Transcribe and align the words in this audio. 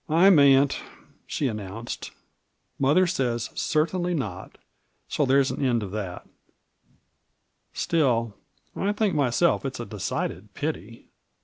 "I 0.24 0.28
mayn't," 0.28 0.80
she 1.24 1.46
announced." 1.46 2.10
Mother 2.80 3.06
says 3.06 3.48
^ 3.48 3.56
Certainly 3.56 4.12
not'; 4.14 4.58
so 5.06 5.24
there's 5.24 5.52
an 5.52 5.64
end 5.64 5.84
of 5.84 5.92
thatl 5.92 6.26
Still, 7.72 8.34
I 8.74 8.90
think 8.92 9.14
myself 9.14 9.64
it's 9.64 9.78
a 9.78 9.86
decided 9.86 10.52
pity." 10.54 11.10